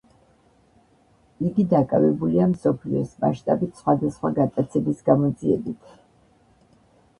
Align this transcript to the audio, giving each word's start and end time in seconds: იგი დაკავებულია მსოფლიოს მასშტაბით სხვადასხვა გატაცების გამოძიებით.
იგი 1.49 1.65
დაკავებულია 1.73 2.47
მსოფლიოს 2.55 3.13
მასშტაბით 3.27 3.79
სხვადასხვა 3.83 4.35
გატაცების 4.41 5.07
გამოძიებით. 5.13 5.97